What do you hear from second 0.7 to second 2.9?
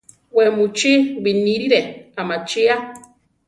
chi binírire amachia.